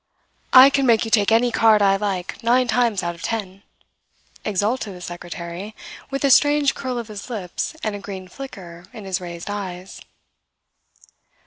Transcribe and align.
"I 0.51 0.71
can 0.71 0.87
make 0.87 1.05
you 1.05 1.11
take 1.11 1.31
any 1.31 1.51
card 1.51 1.79
I 1.79 1.95
like 1.95 2.41
nine 2.41 2.67
times 2.67 3.03
out 3.03 3.13
of 3.13 3.21
ten," 3.21 3.61
exulted 4.43 4.95
the 4.95 4.99
secretary, 5.01 5.75
with 6.09 6.25
a 6.25 6.31
strange 6.31 6.73
curl 6.73 6.97
of 6.97 7.07
his 7.07 7.29
lips 7.29 7.75
and 7.83 7.95
a 7.95 7.99
green 7.99 8.27
flicker 8.27 8.85
in 8.93 9.05
his 9.05 9.21
raised 9.21 9.51
eyes. 9.51 10.01